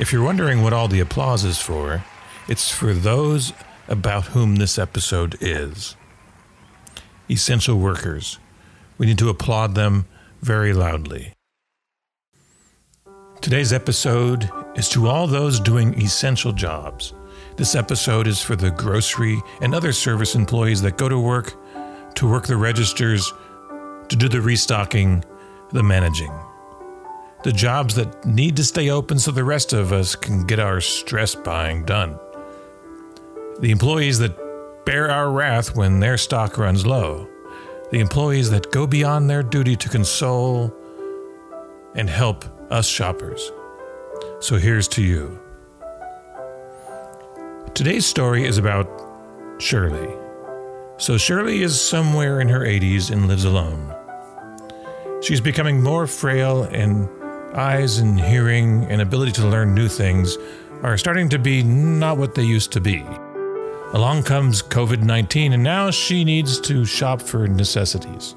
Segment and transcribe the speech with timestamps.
[0.00, 2.02] If you're wondering what all the applause is for,
[2.48, 3.52] it's for those
[3.86, 5.94] about whom this episode is
[7.28, 8.38] essential workers.
[8.96, 10.06] We need to applaud them
[10.40, 11.34] very loudly.
[13.42, 17.12] Today's episode is to all those doing essential jobs.
[17.56, 21.52] This episode is for the grocery and other service employees that go to work,
[22.14, 23.34] to work the registers,
[24.08, 25.22] to do the restocking,
[25.72, 26.32] the managing.
[27.42, 30.80] The jobs that need to stay open so the rest of us can get our
[30.80, 32.18] stress buying done.
[33.60, 34.36] The employees that
[34.84, 37.26] bear our wrath when their stock runs low.
[37.92, 40.74] The employees that go beyond their duty to console
[41.94, 43.50] and help us shoppers.
[44.40, 45.40] So here's to you.
[47.74, 48.86] Today's story is about
[49.58, 50.14] Shirley.
[50.98, 53.94] So Shirley is somewhere in her 80s and lives alone.
[55.22, 57.08] She's becoming more frail, and
[57.54, 60.36] eyes and hearing and ability to learn new things
[60.82, 63.04] are starting to be not what they used to be.
[63.92, 68.36] Along comes COVID 19, and now she needs to shop for necessities.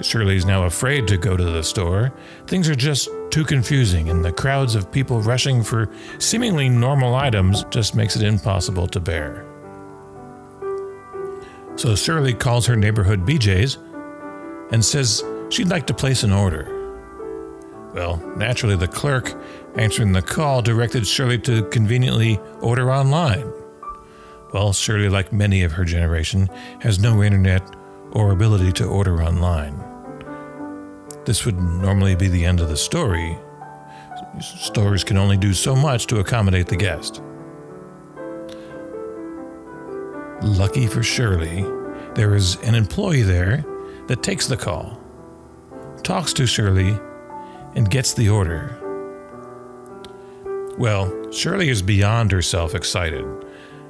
[0.00, 2.12] Shirley's now afraid to go to the store.
[2.46, 7.64] Things are just too confusing, and the crowds of people rushing for seemingly normal items
[7.70, 9.46] just makes it impossible to bear.
[11.76, 13.78] So Shirley calls her neighborhood BJ's
[14.70, 16.79] and says she'd like to place an order.
[17.94, 19.34] Well, naturally, the clerk
[19.74, 23.52] answering the call directed Shirley to conveniently order online.
[24.52, 26.48] Well, Shirley, like many of her generation,
[26.80, 27.62] has no internet
[28.12, 29.84] or ability to order online.
[31.24, 33.38] This would normally be the end of the story.
[34.40, 37.22] Stores can only do so much to accommodate the guest.
[40.42, 41.62] Lucky for Shirley,
[42.14, 43.64] there is an employee there
[44.06, 44.98] that takes the call,
[46.02, 46.98] talks to Shirley,
[47.74, 48.76] and gets the order.
[50.78, 53.24] Well, Shirley is beyond herself excited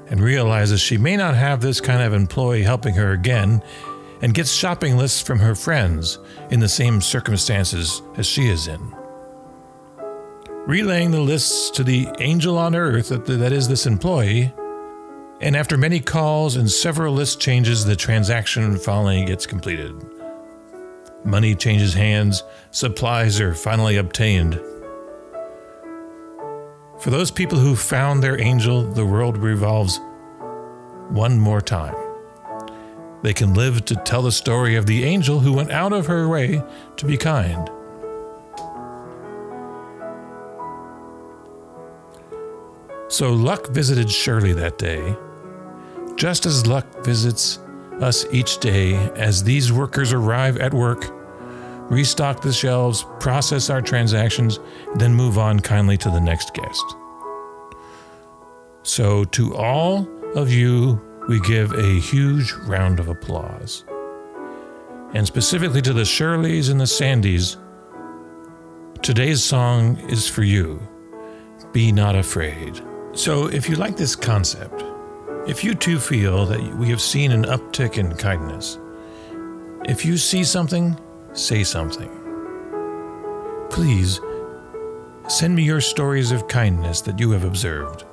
[0.08, 3.62] and realizes she may not have this kind of employee helping her again
[4.22, 6.18] and gets shopping lists from her friends
[6.50, 8.94] in the same circumstances as she is in.
[10.66, 14.52] Relaying the lists to the angel on earth that, that is this employee,
[15.40, 20.19] and after many calls and several list changes, the transaction finally gets completed.
[21.24, 24.54] Money changes hands, supplies are finally obtained.
[26.98, 30.00] For those people who found their angel, the world revolves
[31.08, 31.94] one more time.
[33.22, 36.28] They can live to tell the story of the angel who went out of her
[36.28, 36.62] way
[36.96, 37.70] to be kind.
[43.08, 45.16] So luck visited Shirley that day,
[46.16, 47.58] just as luck visits
[48.00, 51.06] us each day as these workers arrive at work,
[51.90, 54.58] restock the shelves, process our transactions,
[54.96, 56.96] then move on kindly to the next guest.
[58.82, 63.84] So, to all of you we give a huge round of applause.
[65.12, 67.56] And specifically to the Shirleys and the Sandys,
[69.02, 70.80] today's song is for you.
[71.72, 72.80] Be not afraid.
[73.12, 74.82] So, if you like this concept,
[75.46, 78.78] if you too feel that we have seen an uptick in kindness,
[79.84, 80.98] if you see something,
[81.32, 82.10] say something.
[83.70, 84.20] Please
[85.28, 88.04] send me your stories of kindness that you have observed.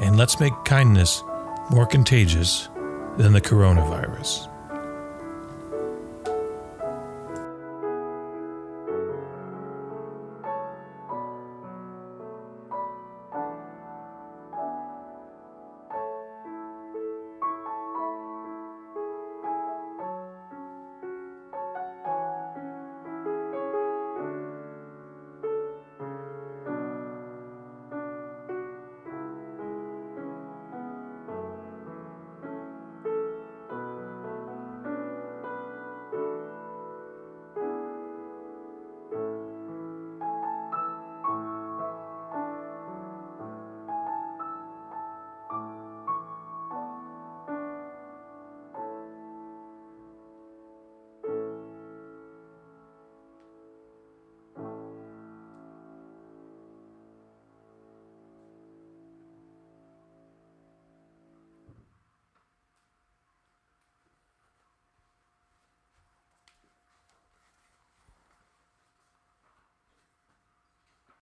[0.00, 1.22] And let's make kindness
[1.70, 2.68] more contagious
[3.16, 4.48] than the coronavirus.